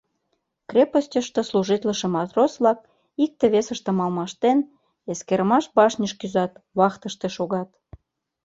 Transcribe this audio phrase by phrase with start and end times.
[0.69, 2.79] Крепостъышто служитлыше матрос-влак,
[3.23, 4.59] икте-весыштым алмаштен,
[5.11, 7.69] эскерымаш башньыш кӱзат, вахтыште шогат.